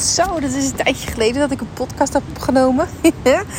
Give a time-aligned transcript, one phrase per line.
[0.00, 2.88] Zo, dat is een tijdje geleden dat ik een podcast heb opgenomen.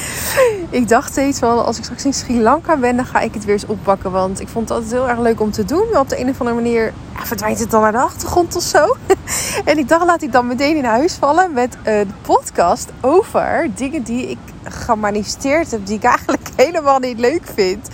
[0.69, 3.45] ik dacht steeds van, als ik straks in Sri Lanka ben, dan ga ik het
[3.45, 4.11] weer eens oppakken.
[4.11, 5.87] Want ik vond het altijd heel erg leuk om te doen.
[5.91, 8.95] Maar op de een of andere manier verdwijnt het dan naar de achtergrond of zo.
[9.71, 14.03] en ik dacht, laat ik dan meteen in huis vallen met een podcast over dingen
[14.03, 15.85] die ik gemanifesteerd heb.
[15.85, 17.87] Die ik eigenlijk helemaal niet leuk vind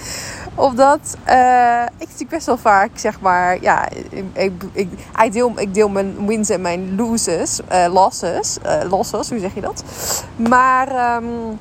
[0.62, 3.90] omdat uh, ik natuurlijk best wel vaak, zeg maar, ja,
[4.34, 9.62] ik, ik, deel, mijn wins en mijn loses, uh, losses, uh, losses, hoe zeg je
[9.62, 9.84] dat?
[10.36, 11.60] Maar um,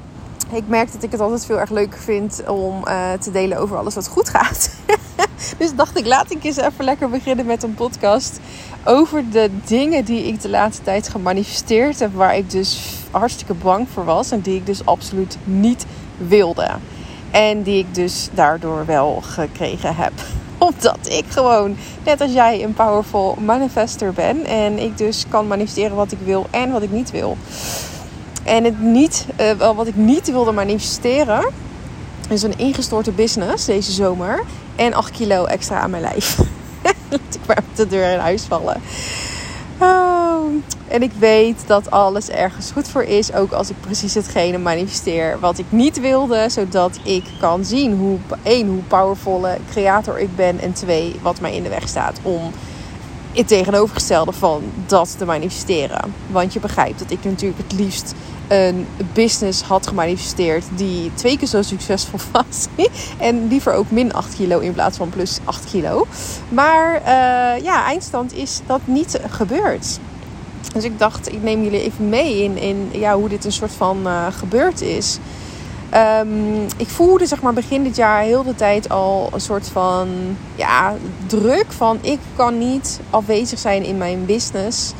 [0.53, 2.85] ik merk dat ik het altijd veel erg leuk vind om
[3.21, 4.71] te delen over alles wat goed gaat.
[5.59, 8.41] dus dacht ik, laat ik eens even lekker beginnen met een podcast
[8.85, 13.89] over de dingen die ik de laatste tijd gemanifesteerd heb, waar ik dus hartstikke bang
[13.93, 16.69] voor was en die ik dus absoluut niet wilde.
[17.31, 20.13] En die ik dus daardoor wel gekregen heb.
[20.59, 24.45] Omdat ik gewoon, net als jij, een powerful manifester ben.
[24.45, 27.37] En ik dus kan manifesteren wat ik wil en wat ik niet wil.
[28.45, 31.45] En het niet, uh, wat ik niet wilde manifesteren,
[32.29, 34.43] is een ingestorte business deze zomer.
[34.77, 36.39] En 8 kilo extra aan mijn lijf.
[37.11, 38.81] Laat ik maar op de deur in huis vallen.
[39.79, 40.10] Oh.
[40.89, 43.33] En ik weet dat alles ergens goed voor is.
[43.33, 46.47] Ook als ik precies hetgene manifesteer wat ik niet wilde.
[46.49, 50.61] Zodat ik kan zien hoe, één, hoe powervolle creator ik ben.
[50.61, 52.51] En twee, wat mij in de weg staat om
[53.33, 56.15] het tegenovergestelde van dat te manifesteren.
[56.31, 58.15] Want je begrijpt dat ik natuurlijk het liefst
[58.49, 62.67] een business had gemanifesteerd die twee keer zo succesvol was.
[63.19, 66.07] en liever ook min 8 kilo in plaats van plus 8 kilo.
[66.49, 69.99] Maar uh, ja, eindstand is dat niet gebeurd.
[70.75, 73.73] Dus ik dacht, ik neem jullie even mee in, in ja, hoe dit een soort
[73.73, 75.19] van uh, gebeurd is.
[75.95, 80.09] Um, ik voelde zeg maar begin dit jaar heel de tijd al een soort van
[80.55, 80.95] ja,
[81.27, 84.93] druk van ik kan niet afwezig zijn in mijn business.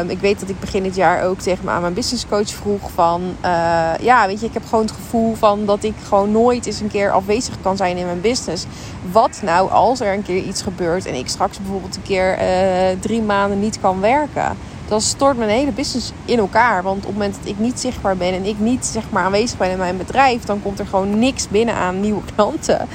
[0.00, 2.90] Um, ik weet dat ik begin dit jaar ook tegen me aan mijn businesscoach vroeg
[2.94, 3.22] van...
[3.44, 6.80] Uh, ja, weet je, ik heb gewoon het gevoel van dat ik gewoon nooit eens
[6.80, 8.64] een keer afwezig kan zijn in mijn business.
[9.12, 13.00] Wat nou als er een keer iets gebeurt en ik straks bijvoorbeeld een keer uh,
[13.00, 14.56] drie maanden niet kan werken
[14.88, 16.82] dan stort mijn hele business in elkaar.
[16.82, 19.58] Want op het moment dat ik niet zichtbaar ben en ik niet zeg maar aanwezig
[19.58, 22.88] ben in mijn bedrijf, dan komt er gewoon niks binnen aan nieuwe klanten.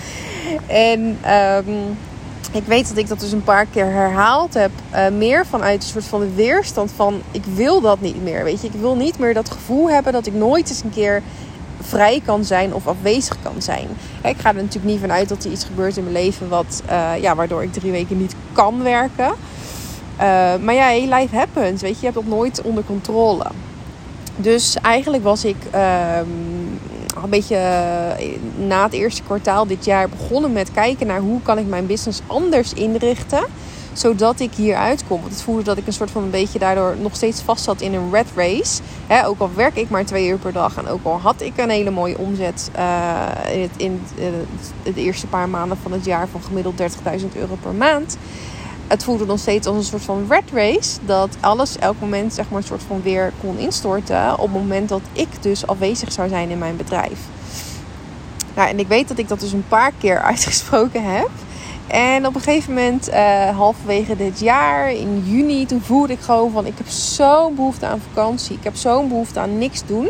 [0.68, 1.18] En
[1.68, 1.98] um,
[2.52, 4.72] ik weet dat ik dat dus een paar keer herhaald heb.
[4.94, 8.44] Uh, meer vanuit een soort van de weerstand van ik wil dat niet meer.
[8.44, 11.22] Weet je, ik wil niet meer dat gevoel hebben dat ik nooit eens een keer
[11.82, 13.88] vrij kan zijn of afwezig kan zijn.
[14.24, 17.12] Ik ga er natuurlijk niet vanuit dat er iets gebeurt in mijn leven wat, uh,
[17.22, 19.34] ja, waardoor ik drie weken niet kan werken.
[20.22, 20.28] Uh,
[20.64, 21.82] maar ja, hey, life happens.
[21.82, 23.46] Weet je, je hebt dat nooit onder controle.
[24.36, 26.80] Dus eigenlijk was ik um,
[27.24, 31.58] een beetje eh, na het eerste kwartaal dit jaar begonnen met kijken naar hoe kan
[31.58, 33.44] ik mijn business anders inrichten.
[33.94, 35.20] Zodat ik hier uitkom.
[35.20, 37.82] Want het voelde dat ik een soort van een beetje daardoor nog steeds vast zat
[37.82, 38.82] in een red race.
[39.26, 40.78] ook al werk ik maar twee uur per dag.
[40.78, 44.02] En ook al had ik een hele mooie omzet uh, in, in
[44.84, 46.88] het, eerste paar maanden van het jaar van gemiddeld 30.000
[47.36, 48.18] euro per maand
[48.92, 50.98] het voelde nog steeds als een soort van red race.
[51.06, 54.34] Dat alles elk moment zeg maar een soort van weer kon instorten.
[54.34, 57.20] Op het moment dat ik dus afwezig zou zijn in mijn bedrijf.
[58.56, 61.30] Nou, en ik weet dat ik dat dus een paar keer uitgesproken heb.
[61.92, 66.52] En op een gegeven moment, uh, halverwege dit jaar, in juni, toen voelde ik gewoon
[66.52, 68.56] van: ik heb zo'n behoefte aan vakantie.
[68.56, 70.10] Ik heb zo'n behoefte aan niks doen.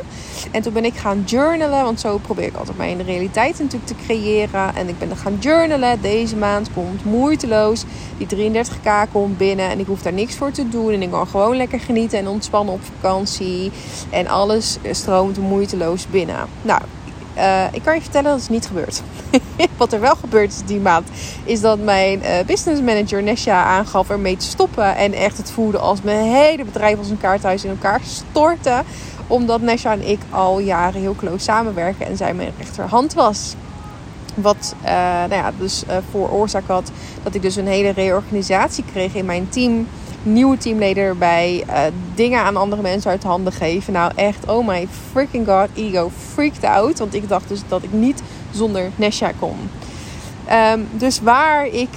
[0.52, 3.59] En toen ben ik gaan journalen, want zo probeer ik altijd mij in de realiteit
[3.59, 4.75] natuurlijk te creëren.
[4.75, 6.02] En ik ben dan gaan journalen.
[6.02, 7.84] Deze maand komt moeiteloos.
[8.18, 10.94] Die 33k komt binnen en ik hoef daar niks voor te doen.
[10.94, 13.72] En ik kan gewoon lekker genieten en ontspannen op vakantie.
[14.09, 16.47] En alles stroomt moeiteloos binnen.
[16.62, 16.81] Nou,
[17.38, 19.02] uh, ik kan je vertellen dat het niet gebeurd.
[19.78, 21.08] Wat er wel gebeurd is die maand,
[21.44, 24.96] is dat mijn uh, business manager Nesha aangaf ermee te stoppen.
[24.96, 28.84] En echt het voelde als mijn hele bedrijf als een kaarthuis in elkaar stortte.
[29.28, 33.56] Omdat Nesha en ik al jaren heel close samenwerken en zij mijn rechterhand was.
[34.36, 36.91] Wat uh, nou ja, dus voor oorzaak had
[37.24, 39.88] dat ik dus een hele reorganisatie kreeg in mijn team
[40.24, 41.64] nieuwe teamleden erbij.
[41.68, 41.80] Uh,
[42.16, 43.94] dingen aan andere mensen uit handen geven.
[43.94, 47.00] Nou echt, oh my freaking god, ego freaked out.
[47.00, 48.22] Want ik dacht dus dat ik niet
[48.52, 49.58] zonder Nesha kon.
[50.73, 51.90] Um, dus waar ik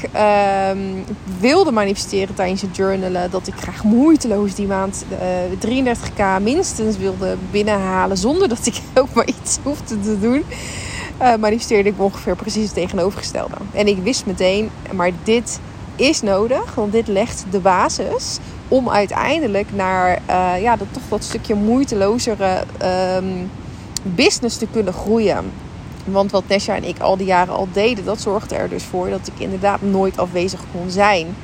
[0.71, 1.05] um,
[1.39, 7.37] wilde manifesteren tijdens het journalen, dat ik graag moeiteloos die maand uh, 33k minstens wilde
[7.51, 10.45] binnenhalen, zonder dat ik ook maar iets hoefde te doen,
[11.23, 13.55] uh, manifesteerde ik ongeveer precies het tegenovergestelde.
[13.73, 15.61] En ik wist meteen, maar dit
[15.97, 18.39] is nodig, want dit legt de basis
[18.69, 22.65] om uiteindelijk naar uh, ja, dat, toch dat stukje moeitelozere
[23.17, 23.51] um,
[24.03, 25.53] business te kunnen groeien.
[26.05, 29.11] Want wat Nesha en ik al die jaren al deden, dat zorgde er dus voor
[29.11, 31.37] dat ik inderdaad nooit afwezig kon zijn.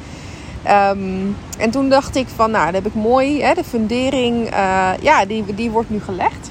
[0.62, 1.26] Ehm,
[1.58, 3.43] en toen dacht ik van, nou, dat heb ik mooi.
[3.43, 6.50] Hè, de fundering, uh, ja, die, die wordt nu gelegd.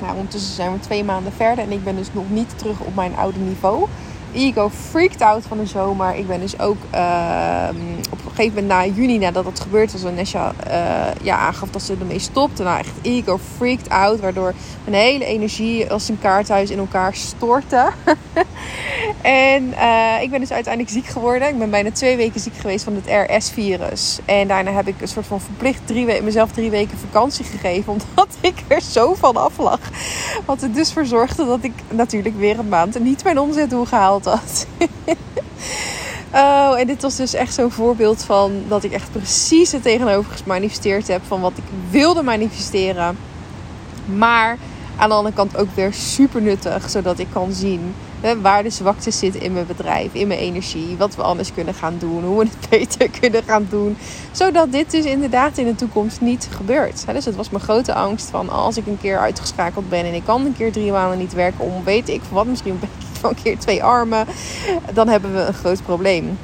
[0.00, 2.94] Nou, ondertussen zijn we twee maanden verder en ik ben dus nog niet terug op
[2.94, 3.86] mijn oude niveau.
[4.34, 6.14] Ego freaked out van de zomer.
[6.14, 7.68] Ik ben dus ook uh,
[8.10, 11.70] op een gegeven moment na juni, nadat het gebeurd was, en Nesja uh, ja, aangaf
[11.70, 12.62] dat ze ermee stopte.
[12.62, 17.90] Nou, echt ego freaked out, waardoor mijn hele energie als een kaarthuis in elkaar stortte.
[19.22, 21.48] en uh, ik ben dus uiteindelijk ziek geworden.
[21.48, 24.18] Ik ben bijna twee weken ziek geweest van het RS-virus.
[24.24, 27.92] En daarna heb ik een soort van verplicht drie weken, mezelf drie weken vakantie gegeven,
[27.92, 29.80] omdat ik er zo van af lag.
[30.44, 34.21] Wat er dus voor zorgde dat ik natuurlijk weer een maand niet mijn omzetdoel gehaald
[36.34, 40.32] oh, en dit was dus echt zo'n voorbeeld van dat ik echt precies het tegenover
[40.32, 43.18] gemanifesteerd heb van wat ik wilde manifesteren.
[44.04, 44.58] Maar
[44.96, 48.70] aan de andere kant ook weer super nuttig, zodat ik kan zien hè, waar de
[48.70, 52.38] zwakte zit in mijn bedrijf, in mijn energie, wat we anders kunnen gaan doen, hoe
[52.38, 53.96] we het beter kunnen gaan doen,
[54.32, 57.04] zodat dit dus inderdaad in de toekomst niet gebeurt.
[57.12, 60.24] Dus het was mijn grote angst van als ik een keer uitgeschakeld ben en ik
[60.24, 62.80] kan een keer drie maanden niet werken om weet ik wat misschien
[63.30, 64.26] een keer twee armen,
[64.92, 66.38] dan hebben we een groot probleem.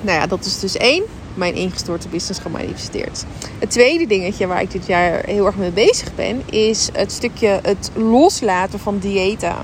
[0.00, 1.02] Nou ja, dat is dus één.
[1.34, 3.24] Mijn ingestorte business gemanifesteerd.
[3.58, 7.60] Het tweede dingetje waar ik dit jaar heel erg mee bezig ben, is het stukje
[7.62, 9.54] het loslaten van diëten.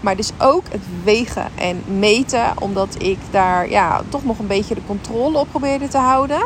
[0.00, 4.74] Maar dus ook het wegen en meten, omdat ik daar ja, toch nog een beetje
[4.74, 6.40] de controle op probeerde te houden.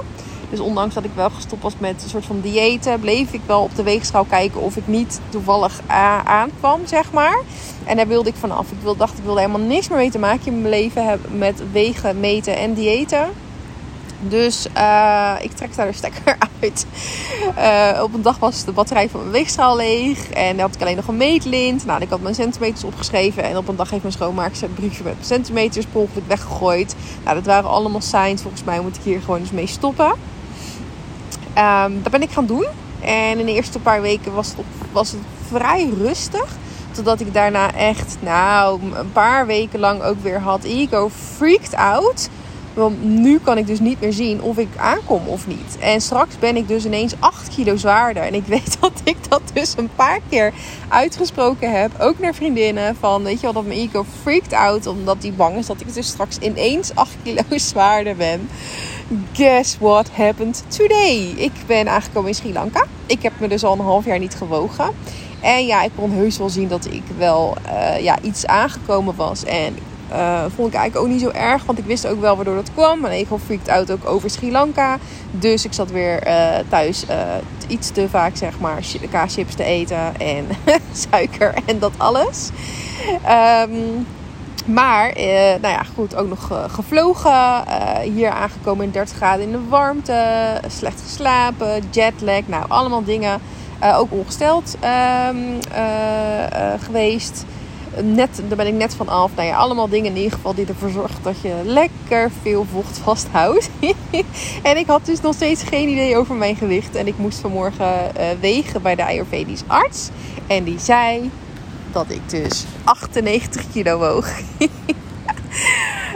[0.50, 3.62] Dus ondanks dat ik wel gestopt was met een soort van diëten, bleef ik wel
[3.62, 5.80] op de weegschaal kijken of ik niet toevallig
[6.24, 7.42] aankwam, zeg maar.
[7.84, 8.70] En daar wilde ik vanaf.
[8.70, 11.38] Ik wilde, dacht, ik wilde helemaal niks meer mee te maken in mijn leven hebben
[11.38, 13.28] met wegen, meten en diëten.
[14.20, 16.86] Dus uh, ik trek daar de stekker uit.
[17.58, 20.30] Uh, op een dag was de batterij van mijn weegschaal leeg.
[20.30, 21.86] En dan had ik alleen nog een meetlint.
[21.86, 23.42] Nou, ik had mijn centimeters opgeschreven.
[23.42, 26.94] En op een dag heeft mijn schoonmaakster een briefje met centimeters per weggegooid.
[27.24, 28.42] Nou, dat waren allemaal signs.
[28.42, 30.12] Volgens mij moet ik hier gewoon eens mee stoppen.
[31.58, 32.66] Um, dat ben ik gaan doen.
[33.00, 36.56] En in de eerste paar weken was het, was het vrij rustig.
[36.90, 42.28] Totdat ik daarna echt, nou, een paar weken lang ook weer had ego freaked out.
[42.78, 45.78] Want nu kan ik dus niet meer zien of ik aankom of niet.
[45.80, 48.22] En straks ben ik dus ineens 8 kilo zwaarder.
[48.22, 50.52] En ik weet dat ik dat dus een paar keer
[50.88, 51.90] uitgesproken heb.
[51.98, 52.96] Ook naar vriendinnen.
[52.96, 54.86] Van weet je wel, dat mijn ego freaked out.
[54.86, 58.48] Omdat die bang is dat ik dus straks ineens 8 kilo zwaarder ben.
[59.32, 61.32] Guess what happened today?
[61.36, 62.84] Ik ben aangekomen in Sri Lanka.
[63.06, 64.90] Ik heb me dus al een half jaar niet gewogen.
[65.40, 69.44] En ja, ik kon heus wel zien dat ik wel uh, ja, iets aangekomen was.
[69.44, 69.76] En
[70.12, 72.72] uh, vond ik eigenlijk ook niet zo erg, want ik wist ook wel waardoor dat
[72.74, 73.00] kwam.
[73.00, 74.98] Mijn ego freaked out ook over Sri Lanka.
[75.30, 77.04] Dus ik zat weer uh, thuis
[77.66, 80.46] iets te vaak, zeg maar, kaaschips te eten en
[81.10, 82.50] suiker en dat alles.
[83.62, 84.06] Um,
[84.66, 87.62] maar, eh, nou ja, goed, ook nog gevlogen.
[88.02, 90.60] Hier aangekomen in 30 graden in de warmte.
[90.66, 92.40] Slecht geslapen, jetlag.
[92.46, 93.40] Nou, allemaal dingen.
[93.94, 94.76] ook ongesteld
[95.28, 95.58] um,
[96.78, 97.44] geweest.
[98.02, 99.30] Net, daar ben ik net van af.
[99.34, 102.98] Nou ja, allemaal dingen in ieder geval die ervoor zorgen dat je lekker veel vocht
[102.98, 103.70] vasthoudt.
[104.62, 106.94] en ik had dus nog steeds geen idee over mijn gewicht.
[106.94, 110.08] En ik moest vanmorgen wegen bij de Ayurvedisch arts.
[110.46, 111.30] En die zei
[111.92, 114.28] dat ik dus 98 kilo woog.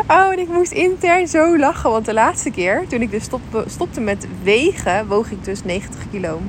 [0.09, 1.91] oh, en ik moest intern zo lachen.
[1.91, 6.01] Want de laatste keer, toen ik dus stopte, stopte met wegen, woog ik dus 90
[6.11, 6.41] kilo.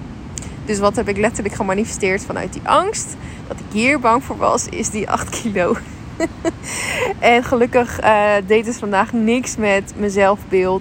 [0.65, 3.15] Dus wat heb ik letterlijk gemanifesteerd vanuit die angst?
[3.47, 5.75] Dat ik hier bang voor was, is die 8 kilo.
[7.19, 10.29] en gelukkig uh, deed het vandaag niks met mijn.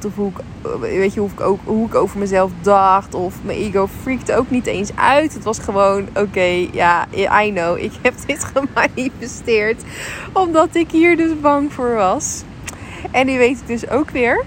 [0.04, 3.14] Of hoe ik, eh, weet je, hoe, ik ook, hoe ik over mezelf dacht.
[3.14, 5.34] Of mijn ego freakte ook niet eens uit.
[5.34, 7.06] Het was gewoon, oké, ja,
[7.42, 7.78] I know.
[7.78, 9.82] Ik heb dit gemanifesteerd.
[10.32, 12.42] Omdat ik hier dus bang voor was.
[13.10, 14.44] En nu weet ik dus ook weer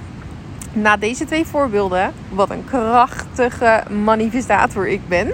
[0.76, 5.34] na deze twee voorbeelden wat een krachtige manifestator ik ben.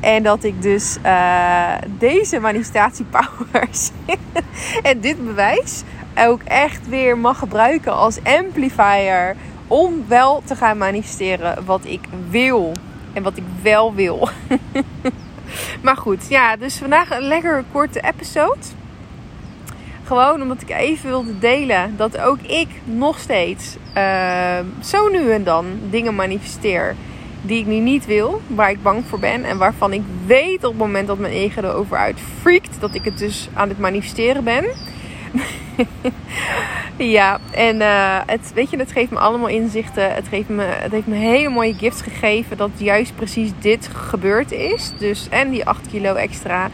[0.00, 3.90] En dat ik dus uh, deze manifestatiepowers
[4.82, 5.82] en dit bewijs
[6.18, 12.72] ook echt weer mag gebruiken als amplifier om wel te gaan manifesteren wat ik wil
[13.12, 14.28] en wat ik wel wil.
[15.82, 18.58] maar goed, ja, dus vandaag een lekker korte episode.
[20.04, 25.44] Gewoon omdat ik even wilde delen dat ook ik nog steeds uh, zo nu en
[25.44, 26.94] dan dingen manifesteer
[27.42, 30.70] die ik nu niet wil, waar ik bang voor ben en waarvan ik weet op
[30.70, 34.44] het moment dat mijn ego erover uit freakt, dat ik het dus aan het manifesteren
[34.44, 34.64] ben.
[37.16, 40.14] ja, en uh, het, weet je, het geeft me allemaal inzichten.
[40.14, 44.52] Het, geeft me, het heeft me hele mooie gifts gegeven dat juist precies dit gebeurd
[44.52, 44.92] is.
[44.98, 46.70] Dus, en die 8 kilo extra.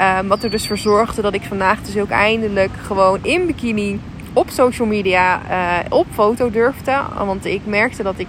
[0.00, 4.00] Um, wat er dus voor zorgde dat ik vandaag dus ook eindelijk gewoon in bikini
[4.32, 6.98] op social media uh, op foto durfde.
[7.24, 8.26] Want ik merkte dat ik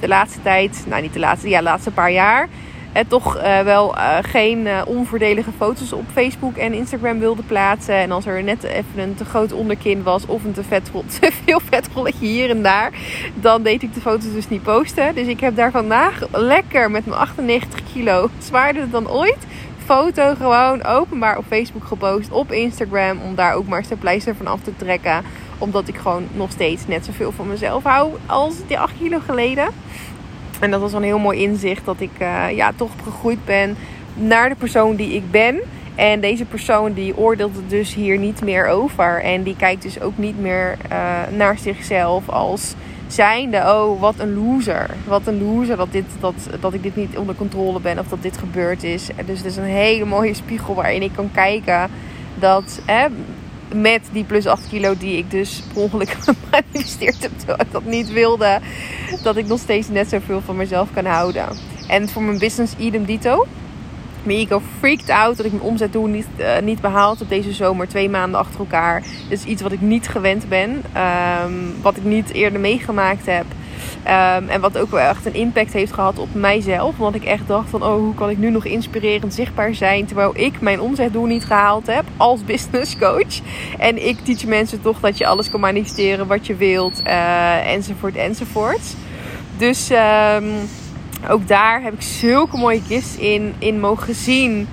[0.00, 2.48] de laatste tijd, nou niet de laatste, ja, de laatste paar jaar,
[2.92, 7.94] het toch uh, wel uh, geen onvoordelige foto's op Facebook en Instagram wilde plaatsen.
[7.94, 11.32] En als er net even een te groot onderkin was of een te, vet, te
[11.44, 12.92] veel vetrolletje hier en daar,
[13.34, 15.14] dan deed ik de foto's dus niet posten.
[15.14, 19.46] Dus ik heb daar vandaag lekker met mijn 98 kilo, zwaarder dan ooit,
[19.86, 24.34] foto gewoon openbaar op Facebook gepost, op Instagram, om daar ook maar eens de pleister
[24.36, 25.22] van af te trekken.
[25.58, 29.68] Omdat ik gewoon nog steeds net zoveel van mezelf hou als die 8 kilo geleden.
[30.60, 33.76] En dat was een heel mooi inzicht dat ik uh, ja, toch gegroeid ben
[34.14, 35.60] naar de persoon die ik ben.
[35.94, 39.22] En deze persoon die oordeelt er dus hier niet meer over.
[39.22, 42.74] En die kijkt dus ook niet meer uh, naar zichzelf als
[43.06, 44.90] zijnde, oh wat een loser.
[45.06, 48.22] Wat een loser dat, dit, dat, dat ik dit niet onder controle ben of dat
[48.22, 49.08] dit gebeurd is.
[49.26, 51.90] Dus het is een hele mooie spiegel waarin ik kan kijken
[52.38, 53.06] dat hè,
[53.74, 57.84] met die plus 8 kilo die ik dus per ongeluk gemanifesteerd heb terwijl ik dat
[57.84, 58.60] niet wilde,
[59.22, 61.48] dat ik nog steeds net zoveel van mezelf kan houden.
[61.88, 63.46] En voor mijn business idem dito.
[64.30, 67.88] Ego freaked out dat ik mijn omzetdoel niet, uh, niet behaald op deze zomer.
[67.88, 69.02] Twee maanden achter elkaar.
[69.28, 70.82] Dit is iets wat ik niet gewend ben.
[71.44, 73.44] Um, wat ik niet eerder meegemaakt heb.
[74.04, 76.96] Um, en wat ook wel echt een impact heeft gehad op mijzelf.
[76.96, 80.06] Want ik echt dacht van, oh, hoe kan ik nu nog inspirerend zichtbaar zijn...
[80.06, 83.40] terwijl ik mijn omzetdoel niet gehaald heb als business coach.
[83.78, 87.00] En ik teach mensen toch dat je alles kan manifesteren wat je wilt.
[87.06, 88.94] Uh, enzovoort, enzovoort.
[89.56, 89.90] Dus...
[89.90, 90.52] Um,
[91.28, 94.68] ook daar heb ik zulke mooie gifts in, in mogen zien.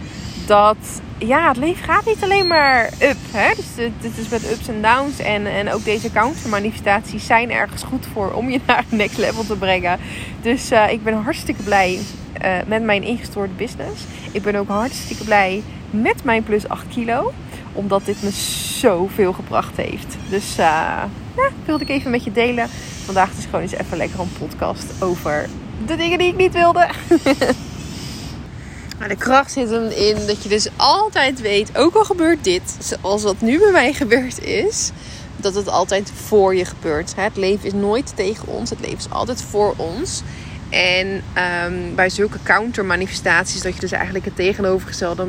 [0.45, 3.17] Dat ja, het leven gaat niet alleen maar up.
[3.31, 3.53] Hè?
[3.55, 5.19] Dus het, is met ups en downs.
[5.19, 9.45] En, en ook deze countermanifestaties zijn ergens goed voor om je naar een next level
[9.45, 9.99] te brengen.
[10.41, 11.99] Dus uh, ik ben hartstikke blij
[12.43, 14.03] uh, met mijn ingestoorde business.
[14.31, 17.33] Ik ben ook hartstikke blij met mijn plus 8 kilo.
[17.73, 18.31] Omdat dit me
[18.79, 20.17] zoveel gebracht heeft.
[20.29, 21.03] Dus uh,
[21.35, 22.67] ja, wilde ik even met je delen.
[23.05, 25.49] Vandaag is gewoon eens even lekker een podcast over
[25.85, 26.87] de dingen die ik niet wilde.
[29.03, 32.77] Maar de kracht zit hem in dat je dus altijd weet, ook al gebeurt dit,
[32.79, 34.91] zoals wat nu bij mij gebeurd is,
[35.35, 37.15] dat het altijd voor je gebeurt.
[37.15, 40.21] Het leven is nooit tegen ons, het leven is altijd voor ons.
[40.69, 41.07] En
[41.67, 45.25] um, bij zulke counter-manifestaties, dat je dus eigenlijk het tegenovergestelde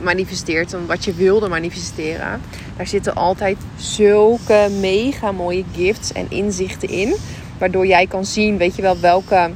[0.00, 2.40] manifesteert dan wat je wilde manifesteren,
[2.76, 7.14] daar zitten altijd zulke mega mooie gifts en inzichten in.
[7.58, 9.50] Waardoor jij kan zien, weet je wel, welke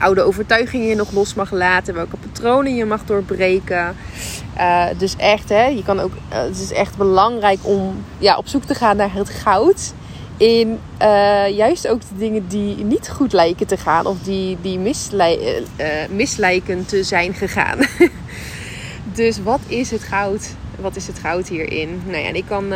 [0.00, 3.96] oude overtuigingen je nog los mag laten, welke patronen je mag doorbreken.
[4.56, 8.48] Uh, dus echt, hè, je kan ook, uh, het is echt belangrijk om ja, op
[8.48, 9.92] zoek te gaan naar het goud.
[10.36, 14.78] In uh, juist ook de dingen die niet goed lijken te gaan of die, die
[14.78, 15.62] mislij,
[16.10, 17.78] mislijken te zijn gegaan.
[19.20, 20.54] dus wat is het goud?
[20.80, 22.02] Wat is het goud hierin?
[22.06, 22.72] Nou ja, ik kan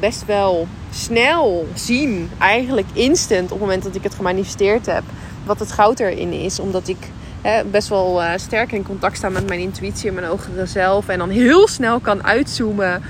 [0.00, 5.02] best wel snel zien, eigenlijk instant op het moment dat ik het gemanifesteerd heb
[5.44, 6.60] wat het goud erin is.
[6.60, 6.96] Omdat ik
[7.42, 11.08] hè, best wel uh, sterk in contact sta met mijn intuïtie en mijn hogere zelf.
[11.08, 13.02] En dan heel snel kan uitzoomen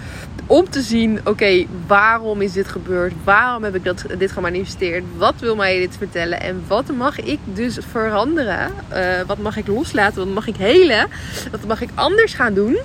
[0.47, 3.13] om te zien, oké, waarom is dit gebeurd?
[3.25, 5.05] Waarom heb ik dat, dit gemanifesteerd?
[5.17, 6.41] Wat wil mij dit vertellen?
[6.41, 8.71] En wat mag ik dus veranderen?
[8.93, 10.25] Uh, wat mag ik loslaten?
[10.25, 11.09] Wat mag ik helen?
[11.51, 12.79] Wat mag ik anders gaan doen?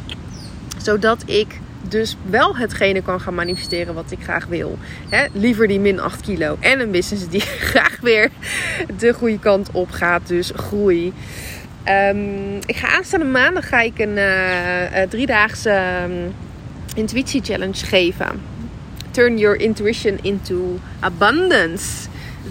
[0.77, 1.59] Zodat ik
[1.91, 4.77] dus wel hetgene kan gaan manifesteren wat ik graag wil.
[5.33, 7.41] liever die min 8 kilo en een business die
[7.71, 8.29] graag weer
[8.97, 10.27] de goede kant op gaat.
[10.27, 11.13] Dus groei.
[11.85, 16.33] Um, ik ga aanstaande maandag ga ik een uh, driedaagse um,
[16.95, 18.41] intuïtie challenge geven.
[19.11, 22.07] Turn your intuition into abundance.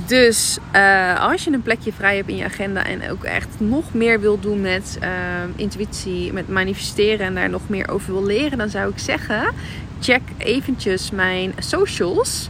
[0.06, 3.94] Dus uh, als je een plekje vrij hebt in je agenda en ook echt nog
[3.94, 5.08] meer wil doen met uh,
[5.56, 9.54] intuïtie, met manifesteren en daar nog meer over wil leren, dan zou ik zeggen:
[10.00, 12.48] check eventjes mijn socials.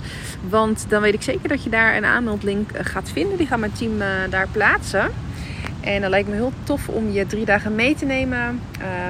[0.49, 3.37] Want dan weet ik zeker dat je daar een aanmeldlink eh, gaat vinden.
[3.37, 3.99] Die gaat mijn team
[4.31, 5.11] daar plaatsen.
[5.81, 8.61] En dan lijkt me heel tof om je drie dagen mee te nemen.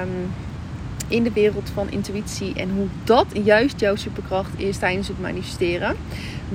[0.01, 0.31] Um,
[1.09, 5.95] in de wereld van intuïtie en hoe dat juist jouw superkracht is tijdens het manifesteren.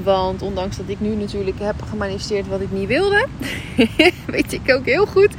[0.02, 3.26] Want ondanks dat ik nu natuurlijk heb gemanifesteerd wat ik niet wilde,
[4.26, 5.34] weet ik ook heel goed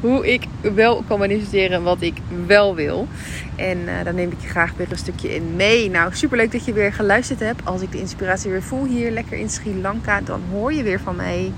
[0.00, 3.08] hoe ik wel kan manifesteren wat ik wel wil.
[3.56, 5.90] En uh, dan neem ik je graag weer een stukje in mee.
[5.90, 7.64] Nou, super leuk dat je weer geluisterd hebt.
[7.64, 11.00] Als ik de inspiratie weer voel hier lekker in Sri Lanka, dan hoor je weer
[11.00, 11.52] van mij.